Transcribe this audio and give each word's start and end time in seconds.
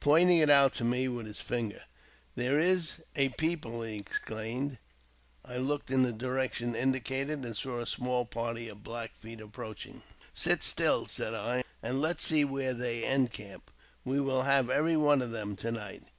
Pointing; 0.00 0.38
it 0.38 0.48
out 0.48 0.72
to 0.76 0.82
me 0.84 1.08
with 1.08 1.26
his 1.26 1.42
finger, 1.42 1.82
"There 2.36 2.58
is 2.58 3.02
a 3.16 3.28
people," 3.28 3.82
he 3.82 3.96
exclaimed.. 3.96 4.78
I 5.44 5.58
looked 5.58 5.90
in 5.90 6.02
the 6.04 6.10
direction 6.14 6.74
indicated, 6.74 7.44
and 7.44 7.54
saw 7.54 7.80
a 7.80 7.86
small 7.86 8.24
party 8.24 8.70
of" 8.70 8.82
Black 8.82 9.14
Feet 9.14 9.42
approaching." 9.42 10.00
Sit 10.32 10.62
still," 10.62 11.04
said 11.04 11.34
I" 11.34 11.64
and 11.82 12.00
let 12.00 12.16
us 12.16 12.22
see 12.22 12.46
where 12.46 12.72
they 12.72 13.04
encamp; 13.04 13.70
we^ 14.06 14.24
will 14.24 14.44
have 14.44 14.70
every 14.70 14.96
one 14.96 15.20
of 15.20 15.32
them 15.32 15.54
to 15.56 15.70
night." 15.70 16.02